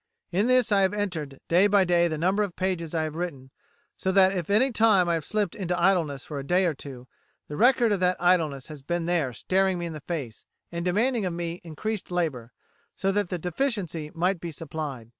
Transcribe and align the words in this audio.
In 0.31 0.47
this 0.47 0.71
I 0.71 0.81
have 0.81 0.95
entered 0.95 1.39
day 1.47 1.67
by 1.67 1.83
day 1.85 2.07
the 2.07 2.17
number 2.17 2.41
of 2.41 2.55
pages 2.55 2.95
I 2.95 3.03
have 3.03 3.13
written, 3.13 3.51
so 3.95 4.11
that 4.11 4.31
if 4.35 4.49
at 4.49 4.55
any 4.59 4.71
time 4.71 5.07
I 5.07 5.13
have 5.13 5.23
slipped 5.23 5.53
into 5.53 5.79
idleness 5.79 6.25
for 6.25 6.39
a 6.39 6.43
day 6.43 6.65
or 6.65 6.73
two, 6.73 7.07
the 7.47 7.55
record 7.55 7.91
of 7.91 7.99
that 7.99 8.17
idleness 8.19 8.65
has 8.69 8.81
been 8.81 9.05
there 9.05 9.31
staring 9.31 9.77
me 9.77 9.85
in 9.85 9.93
the 9.93 10.01
face, 10.01 10.47
and 10.71 10.83
demanding 10.83 11.23
of 11.27 11.33
me 11.33 11.61
increased 11.63 12.09
labour, 12.09 12.51
so 12.95 13.11
that 13.11 13.29
the 13.29 13.37
deficiency 13.37 14.09
might 14.15 14.39
be 14.39 14.49
supplied. 14.49 15.09